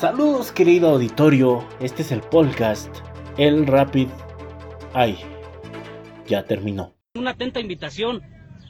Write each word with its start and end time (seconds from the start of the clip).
Saludos 0.00 0.50
querido 0.50 0.88
auditorio, 0.88 1.62
este 1.78 2.00
es 2.00 2.10
el 2.10 2.22
podcast 2.22 2.88
El 3.36 3.66
Rapid. 3.66 4.08
Ay, 4.94 5.18
ya 6.26 6.46
terminó. 6.46 6.94
Una 7.16 7.32
atenta 7.32 7.60
invitación 7.60 8.22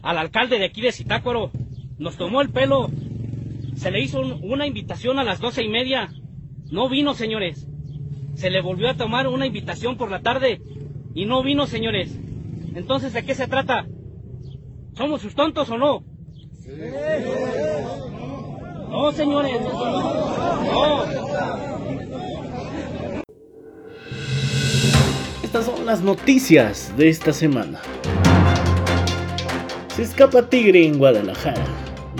al 0.02 0.18
alcalde 0.18 0.58
de 0.58 0.64
aquí 0.64 0.80
de 0.80 0.90
Zitácuaro. 0.90 1.52
Nos 1.98 2.16
tomó 2.16 2.40
el 2.40 2.50
pelo. 2.50 2.90
Se 3.76 3.92
le 3.92 4.00
hizo 4.00 4.18
una 4.18 4.66
invitación 4.66 5.20
a 5.20 5.24
las 5.24 5.38
doce 5.38 5.62
y 5.62 5.68
media. 5.68 6.12
No 6.72 6.88
vino, 6.88 7.14
señores. 7.14 7.68
Se 8.34 8.50
le 8.50 8.60
volvió 8.60 8.90
a 8.90 8.96
tomar 8.96 9.28
una 9.28 9.46
invitación 9.46 9.96
por 9.96 10.10
la 10.10 10.22
tarde 10.22 10.60
y 11.14 11.26
no 11.26 11.44
vino, 11.44 11.68
señores. 11.68 12.18
Entonces, 12.74 13.12
¿de 13.12 13.24
qué 13.24 13.36
se 13.36 13.46
trata? 13.46 13.86
¿Somos 14.94 15.22
sus 15.22 15.36
tontos 15.36 15.70
o 15.70 15.78
no? 15.78 16.02
Sí. 16.54 16.72
No, 18.90 19.12
señores. 19.12 19.60
No. 19.62 21.04
Estas 25.42 25.64
son 25.64 25.86
las 25.86 26.00
noticias 26.02 26.92
de 26.96 27.08
esta 27.08 27.32
semana. 27.32 27.80
Se 29.94 30.02
escapa 30.02 30.48
tigre 30.48 30.84
en 30.84 30.98
Guadalajara. 30.98 31.64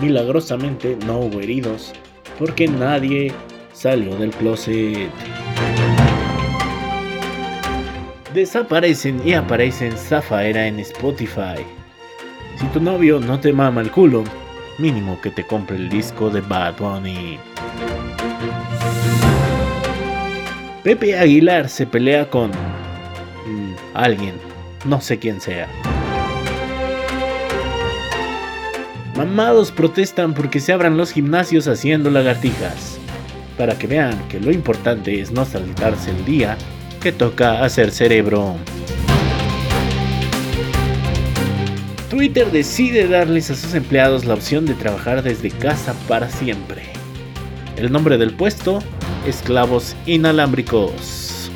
Milagrosamente 0.01 0.97
no 1.07 1.21
hubo 1.21 1.41
heridos 1.41 1.93
porque 2.39 2.69
nadie 2.69 3.33
salió 3.73 4.17
del 4.17 4.31
closet. 4.31 5.11
Desaparecen 8.33 9.21
y 9.27 9.33
aparecen 9.33 9.97
Zafaera 9.97 10.69
en 10.69 10.79
Spotify. 10.81 11.65
Si 12.59 12.67
tu 12.69 12.81
novio 12.81 13.19
no 13.19 13.41
te 13.41 13.53
mama 13.53 13.81
el 13.81 13.91
culo, 13.91 14.23
mínimo 14.81 15.21
que 15.21 15.31
te 15.31 15.45
compre 15.45 15.77
el 15.77 15.89
disco 15.89 16.31
de 16.31 16.41
Bad 16.41 16.79
Bunny. 16.79 17.39
Pepe 20.83 21.19
Aguilar 21.19 21.69
se 21.69 21.87
pelea 21.87 22.31
con 22.31 22.51
mm, 22.51 23.75
alguien, 23.93 24.35
no 24.87 25.01
sé 25.01 25.19
quién 25.19 25.41
sea. 25.41 25.69
Mamados 29.15 29.71
protestan 29.71 30.33
porque 30.33 30.61
se 30.61 30.73
abran 30.73 30.97
los 30.97 31.13
gimnasios 31.13 31.69
haciendo 31.69 32.09
lagartijas, 32.09 32.99
para 33.59 33.77
que 33.77 33.87
vean 33.87 34.19
que 34.29 34.41
lo 34.41 34.51
importante 34.51 35.21
es 35.21 35.31
no 35.31 35.45
saltarse 35.45 36.11
el 36.11 36.25
día 36.25 36.57
que 37.03 37.13
toca 37.13 37.63
hacer 37.63 37.91
cerebro. 37.91 38.57
Twitter 42.11 42.51
decide 42.51 43.07
darles 43.07 43.53
a 43.53 43.55
sus 43.55 43.73
empleados 43.73 44.25
la 44.25 44.35
opción 44.35 44.67
de 44.67 44.75
trabajar 44.75 45.23
desde 45.23 45.49
casa 45.49 45.95
para 46.09 46.29
siempre. 46.29 46.83
El 47.77 47.93
nombre 47.93 48.19
del 48.19 48.35
puesto, 48.35 48.81
esclavos 49.29 49.95
inalámbricos. 50.07 51.53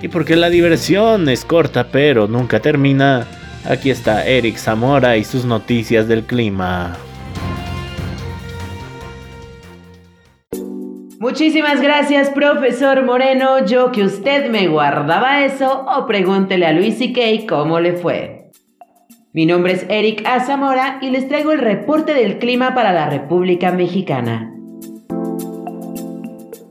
Y 0.00 0.08
porque 0.08 0.34
la 0.34 0.48
diversión 0.48 1.28
es 1.28 1.44
corta 1.44 1.88
pero 1.92 2.26
nunca 2.26 2.60
termina, 2.60 3.26
aquí 3.68 3.90
está 3.90 4.26
Eric 4.26 4.56
Zamora 4.56 5.18
y 5.18 5.24
sus 5.24 5.44
noticias 5.44 6.08
del 6.08 6.24
clima. 6.24 6.96
Muchísimas 11.20 11.82
gracias, 11.82 12.30
profesor 12.30 13.04
Moreno. 13.04 13.66
Yo 13.66 13.92
que 13.92 14.04
usted 14.04 14.50
me 14.50 14.68
guardaba 14.68 15.44
eso 15.44 15.84
o 15.86 16.06
pregúntele 16.06 16.64
a 16.64 16.72
Luis 16.72 16.98
y 17.02 17.46
cómo 17.46 17.78
le 17.78 17.92
fue. 17.92 18.50
Mi 19.34 19.44
nombre 19.44 19.74
es 19.74 19.84
Eric 19.90 20.26
A. 20.26 20.40
Zamora 20.40 20.98
y 21.02 21.10
les 21.10 21.28
traigo 21.28 21.52
el 21.52 21.58
reporte 21.58 22.14
del 22.14 22.38
clima 22.38 22.74
para 22.74 22.94
la 22.94 23.10
República 23.10 23.70
Mexicana. 23.70 24.59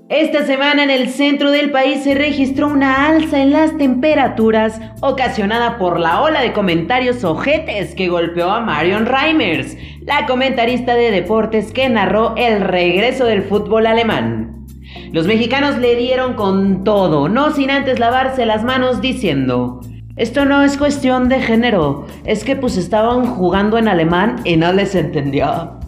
Esta 0.09 0.43
semana 0.43 0.83
en 0.83 0.89
el 0.89 1.09
centro 1.09 1.52
del 1.52 1.69
país 1.69 2.03
se 2.03 2.15
registró 2.15 2.67
una 2.67 3.05
alza 3.08 3.43
en 3.43 3.52
las 3.52 3.77
temperaturas 3.77 4.81
ocasionada 5.02 5.77
por 5.77 5.99
la 5.99 6.23
ola 6.23 6.42
de 6.42 6.52
comentarios 6.52 7.23
ojetes 7.23 7.93
que 7.93 8.09
golpeó 8.09 8.49
a 8.49 8.59
Marion 8.59 9.05
Reimers, 9.05 9.77
la 10.02 10.25
comentarista 10.25 10.95
de 10.95 11.11
deportes 11.11 11.71
que 11.71 11.87
narró 11.89 12.33
el 12.37 12.61
regreso 12.61 13.25
del 13.25 13.43
fútbol 13.43 13.86
alemán. 13.86 14.65
Los 15.11 15.27
mexicanos 15.27 15.77
le 15.77 15.95
dieron 15.95 16.33
con 16.33 16.83
todo, 16.83 17.30
no 17.30 17.52
sin 17.52 17.70
antes 17.70 17.99
lavarse 17.99 18.47
las 18.47 18.64
manos 18.64 19.02
diciendo, 19.02 19.80
esto 20.15 20.43
no 20.43 20.64
es 20.64 20.76
cuestión 20.76 21.30
de 21.30 21.39
género, 21.39 22.08
es 22.26 22.43
que 22.43 22.55
pues 22.55 22.77
estaban 22.77 23.27
jugando 23.27 23.77
en 23.77 23.87
alemán 23.87 24.37
y 24.43 24.58
no 24.58 24.73
les 24.73 24.95
entendió. 24.95 25.80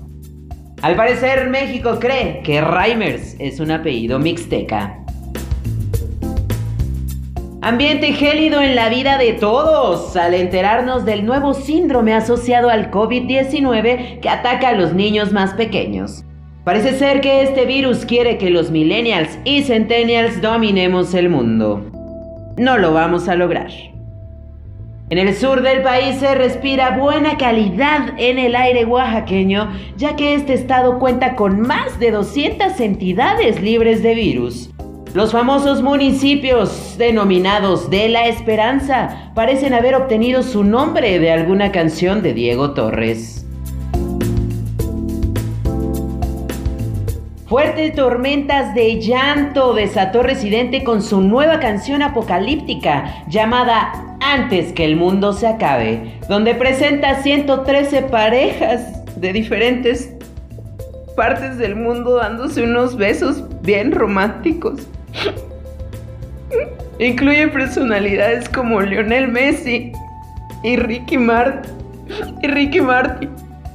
Al 0.81 0.95
parecer 0.95 1.47
México 1.47 1.97
cree 1.99 2.41
que 2.43 2.59
Reimers 2.59 3.35
es 3.37 3.59
un 3.59 3.69
apellido 3.69 4.17
mixteca. 4.17 4.97
Ambiente 7.61 8.13
gélido 8.13 8.59
en 8.63 8.75
la 8.75 8.89
vida 8.89 9.19
de 9.19 9.33
todos 9.33 10.15
al 10.15 10.33
enterarnos 10.33 11.05
del 11.05 11.23
nuevo 11.23 11.53
síndrome 11.53 12.15
asociado 12.15 12.71
al 12.71 12.89
COVID-19 12.89 14.21
que 14.21 14.29
ataca 14.29 14.69
a 14.69 14.73
los 14.73 14.93
niños 14.95 15.31
más 15.31 15.53
pequeños. 15.53 16.23
Parece 16.63 16.97
ser 16.97 17.21
que 17.21 17.43
este 17.43 17.65
virus 17.65 18.03
quiere 18.03 18.39
que 18.39 18.49
los 18.49 18.71
millennials 18.71 19.37
y 19.45 19.61
centennials 19.61 20.41
dominemos 20.41 21.13
el 21.13 21.29
mundo. 21.29 21.85
No 22.57 22.79
lo 22.79 22.91
vamos 22.91 23.29
a 23.29 23.35
lograr. 23.35 23.90
En 25.11 25.17
el 25.17 25.35
sur 25.35 25.61
del 25.61 25.81
país 25.81 26.19
se 26.21 26.35
respira 26.35 26.97
buena 26.97 27.35
calidad 27.35 28.13
en 28.15 28.39
el 28.39 28.55
aire 28.55 28.85
oaxaqueño, 28.85 29.69
ya 29.97 30.15
que 30.15 30.35
este 30.35 30.53
estado 30.53 30.99
cuenta 30.99 31.35
con 31.35 31.59
más 31.59 31.99
de 31.99 32.11
200 32.11 32.79
entidades 32.79 33.61
libres 33.61 34.01
de 34.03 34.15
virus. 34.15 34.69
Los 35.13 35.33
famosos 35.33 35.81
municipios 35.81 36.95
denominados 36.97 37.89
de 37.89 38.07
la 38.07 38.27
Esperanza 38.27 39.33
parecen 39.35 39.73
haber 39.73 39.95
obtenido 39.95 40.43
su 40.43 40.63
nombre 40.63 41.19
de 41.19 41.29
alguna 41.29 41.73
canción 41.73 42.23
de 42.23 42.33
Diego 42.33 42.71
Torres. 42.71 43.45
Fuertes 47.47 47.93
tormentas 47.95 48.73
de 48.73 49.01
llanto 49.01 49.73
desató 49.73 50.23
Residente 50.23 50.85
con 50.85 51.01
su 51.01 51.19
nueva 51.19 51.59
canción 51.59 52.01
apocalíptica 52.01 53.25
llamada 53.27 54.10
Antes 54.33 54.71
que 54.71 54.85
el 54.85 54.95
mundo 54.95 55.33
se 55.33 55.45
acabe, 55.45 56.13
donde 56.29 56.55
presenta 56.55 57.21
113 57.21 58.03
parejas 58.03 58.81
de 59.17 59.33
diferentes 59.33 60.09
partes 61.17 61.57
del 61.57 61.75
mundo 61.75 62.15
dándose 62.15 62.63
unos 62.63 62.95
besos 62.95 63.43
bien 63.61 63.91
románticos. 63.91 64.87
Incluye 66.99 67.49
personalidades 67.49 68.47
como 68.47 68.79
Lionel 68.79 69.27
Messi 69.27 69.91
y 70.63 70.77
Ricky 70.77 71.17
Martin. 71.17 71.73
Y 72.41 72.47
Ricky 72.47 72.79
Martin. 72.79 73.29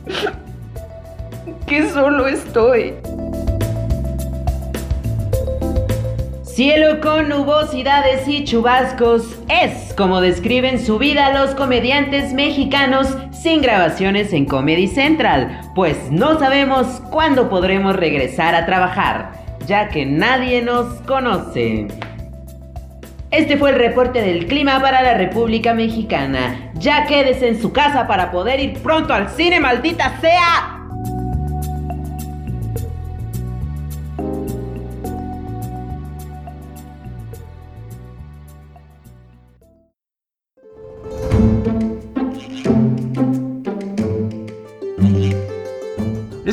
Que 1.67 1.87
solo 1.91 2.29
estoy. 2.29 2.95
Cielo 6.57 7.03
con 7.03 7.29
nubosidades 7.29 8.27
y 8.27 8.43
chubascos 8.45 9.43
es 9.51 9.93
como 9.93 10.23
describen 10.23 10.83
su 10.83 10.97
vida 10.97 11.31
los 11.35 11.55
comediantes 11.55 12.33
mexicanos 12.33 13.15
sin 13.31 13.61
grabaciones 13.61 14.33
en 14.33 14.47
Comedy 14.47 14.87
Central, 14.87 15.61
pues 15.75 16.11
no 16.11 16.39
sabemos 16.39 17.03
cuándo 17.11 17.51
podremos 17.51 17.95
regresar 17.95 18.55
a 18.55 18.65
trabajar, 18.65 19.33
ya 19.67 19.91
que 19.91 20.07
nadie 20.07 20.63
nos 20.63 20.95
conoce. 21.03 21.89
Este 23.31 23.59
fue 23.59 23.69
el 23.69 23.77
reporte 23.77 24.23
del 24.23 24.47
clima 24.47 24.81
para 24.81 25.03
la 25.03 25.13
República 25.13 25.75
Mexicana. 25.75 26.73
Ya 26.77 27.05
quédese 27.05 27.49
en 27.49 27.61
su 27.61 27.71
casa 27.71 28.07
para 28.07 28.31
poder 28.31 28.61
ir 28.61 28.79
pronto 28.83 29.13
al 29.13 29.29
cine, 29.29 29.61
maldita 29.61 30.19
sea. 30.23 30.76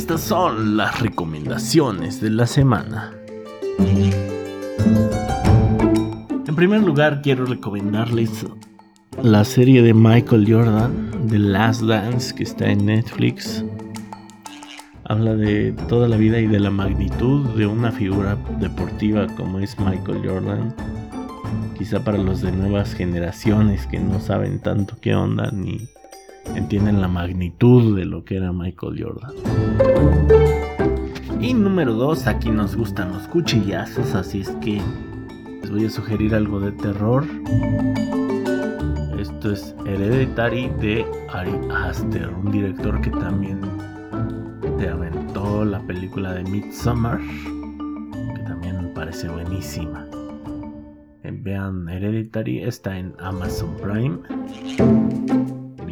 Estas 0.03 0.19
son 0.19 0.75
las 0.75 0.99
recomendaciones 0.99 2.19
de 2.19 2.29
la 2.29 2.45
semana. 2.45 3.13
En 6.45 6.55
primer 6.57 6.83
lugar, 6.83 7.21
quiero 7.21 7.45
recomendarles 7.45 8.45
la 9.21 9.45
serie 9.45 9.81
de 9.81 9.93
Michael 9.93 10.45
Jordan, 10.45 11.09
The 11.29 11.39
Last 11.39 11.83
Dance, 11.83 12.35
que 12.35 12.43
está 12.43 12.69
en 12.69 12.87
Netflix. 12.87 13.63
Habla 15.05 15.35
de 15.35 15.71
toda 15.87 16.09
la 16.09 16.17
vida 16.17 16.37
y 16.37 16.47
de 16.47 16.59
la 16.59 16.69
magnitud 16.69 17.55
de 17.55 17.65
una 17.65 17.93
figura 17.93 18.37
deportiva 18.59 19.27
como 19.37 19.59
es 19.59 19.79
Michael 19.79 20.21
Jordan. 20.21 20.75
Quizá 21.77 22.03
para 22.03 22.17
los 22.17 22.41
de 22.41 22.51
nuevas 22.51 22.93
generaciones 22.93 23.87
que 23.87 23.99
no 23.99 24.19
saben 24.19 24.59
tanto 24.59 24.97
qué 24.99 25.15
onda 25.15 25.49
ni 25.51 25.87
entienden 26.55 27.01
la 27.01 27.07
magnitud 27.07 27.97
de 27.97 28.05
lo 28.05 28.23
que 28.23 28.37
era 28.37 28.51
Michael 28.51 29.03
Jordan. 29.03 29.33
Y 31.41 31.53
número 31.53 31.93
2, 31.93 32.27
aquí 32.27 32.49
nos 32.51 32.75
gustan 32.75 33.11
los 33.11 33.27
cuchillazos, 33.27 34.15
así 34.15 34.41
es 34.41 34.49
que 34.61 34.81
les 35.61 35.71
voy 35.71 35.85
a 35.85 35.89
sugerir 35.89 36.33
algo 36.35 36.59
de 36.59 36.71
terror. 36.71 37.25
Esto 39.19 39.51
es 39.51 39.75
Hereditary 39.85 40.69
de 40.79 41.05
Ari 41.31 41.53
Aster, 41.69 42.29
un 42.29 42.51
director 42.51 43.01
que 43.01 43.09
también 43.09 43.59
te 44.77 44.87
aventó 44.87 45.65
la 45.65 45.79
película 45.81 46.33
de 46.33 46.43
Midsommar, 46.43 47.19
que 47.19 48.41
también 48.43 48.81
me 48.81 48.87
parece 48.89 49.27
buenísima. 49.27 50.07
Eh, 51.23 51.31
vean 51.41 51.89
Hereditary, 51.89 52.63
está 52.63 52.97
en 52.97 53.13
Amazon 53.19 53.75
Prime 53.81 54.19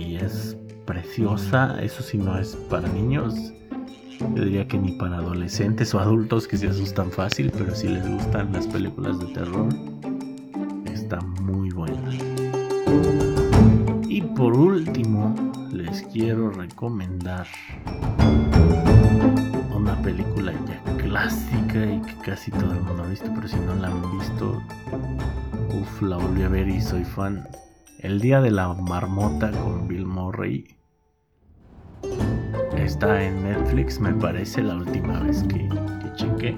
y 0.02 0.16
es 0.16 0.58
preciosa, 0.86 1.80
eso 1.82 2.02
sí 2.02 2.18
no 2.18 2.38
es 2.38 2.56
para 2.70 2.88
niños. 2.90 3.36
Yo 4.20 4.46
diría 4.46 4.68
que 4.68 4.78
ni 4.78 4.94
para 4.94 5.18
adolescentes 5.18 5.94
o 5.94 6.00
adultos 6.00 6.48
que 6.48 6.58
se 6.58 6.68
asustan 6.68 7.12
fácil, 7.12 7.52
pero 7.52 7.74
si 7.76 7.88
les 7.88 8.08
gustan 8.08 8.52
las 8.52 8.68
películas 8.68 9.20
de 9.20 9.28
terror, 9.28 9.70
está 10.86 11.20
muy 11.42 11.70
buena. 11.72 12.12
Y 14.08 14.22
por 14.22 14.54
último, 14.54 15.34
les 15.72 16.04
quiero 16.04 16.52
recomendar 16.52 17.48
una 19.74 20.00
película 20.02 20.54
ya 20.68 20.98
clásica 20.98 21.86
y 21.86 22.02
que 22.02 22.16
casi 22.26 22.52
todo 22.52 22.74
el 22.74 22.82
mundo 22.82 23.04
ha 23.04 23.08
visto, 23.08 23.32
pero 23.34 23.48
si 23.48 23.58
no 23.58 23.76
la 23.76 23.88
han 23.88 24.20
visto, 24.20 24.62
uff, 25.74 26.02
la 26.02 26.18
volví 26.18 26.44
a 26.44 26.50
ver 26.50 26.68
y 26.68 26.82
soy 26.82 27.04
fan. 27.04 27.48
El 28.02 28.20
Día 28.20 28.42
de 28.42 28.50
la 28.50 28.74
Marmota 28.74 29.52
con 29.52 29.88
Bill 29.88 30.08
Murray. 30.08 30.66
Está 32.76 33.24
en 33.24 33.44
Netflix, 33.44 34.00
me 34.00 34.12
parece, 34.12 34.64
la 34.64 34.76
última 34.76 35.20
vez 35.20 35.44
que, 35.44 35.70
chequé. 36.16 36.58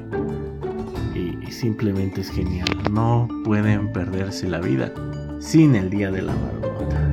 Y, 1.13 1.45
y 1.45 1.51
simplemente 1.51 2.21
es 2.21 2.29
genial. 2.29 2.69
No 2.89 3.27
pueden 3.43 3.91
perderse 3.91 4.47
la 4.47 4.61
vida 4.61 4.93
sin 5.39 5.75
el 5.75 5.89
Día 5.89 6.11
de 6.11 6.21
la 6.21 6.33
Marmota. 6.33 7.09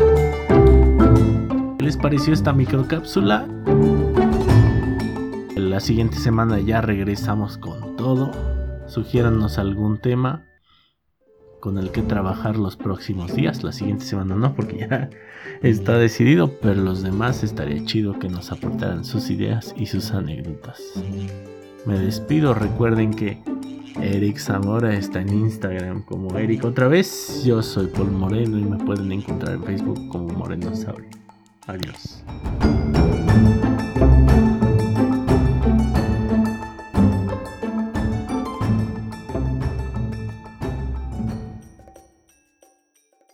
¿Qué 1.76 1.84
les 1.84 1.96
pareció 1.96 2.32
esta 2.32 2.52
microcápsula? 2.52 3.48
La 5.56 5.80
siguiente 5.80 6.18
semana 6.18 6.60
ya 6.60 6.80
regresamos 6.80 7.58
con 7.58 7.96
todo. 7.96 8.30
Sugiéranos 8.86 9.58
algún 9.58 9.98
tema 9.98 10.44
con 11.60 11.78
el 11.78 11.90
que 11.92 12.02
trabajar 12.02 12.56
los 12.56 12.76
próximos 12.76 13.34
días. 13.34 13.62
La 13.62 13.72
siguiente 13.72 14.04
semana 14.04 14.34
no, 14.34 14.54
porque 14.54 14.78
ya 14.78 15.10
está 15.62 15.98
decidido, 15.98 16.50
pero 16.60 16.82
los 16.82 17.02
demás 17.02 17.42
estaría 17.42 17.84
chido 17.84 18.18
que 18.18 18.28
nos 18.28 18.50
aportaran 18.50 19.04
sus 19.04 19.30
ideas 19.30 19.74
y 19.76 19.86
sus 19.86 20.10
anécdotas. 20.10 20.80
Me 21.86 21.98
despido, 21.98 22.54
recuerden 22.54 23.12
que 23.12 23.38
Eric 24.00 24.38
Zamora 24.38 24.94
está 24.94 25.20
en 25.20 25.28
Instagram 25.30 26.02
como 26.02 26.38
Eric 26.38 26.64
otra 26.64 26.88
vez. 26.88 27.44
Yo 27.44 27.62
soy 27.62 27.86
Paul 27.88 28.12
Moreno 28.12 28.58
y 28.58 28.64
me 28.64 28.78
pueden 28.78 29.12
encontrar 29.12 29.54
en 29.54 29.64
Facebook 29.64 30.08
como 30.08 30.28
Moreno 30.28 30.74
Saurio. 30.74 31.10
Adiós. 31.66 32.22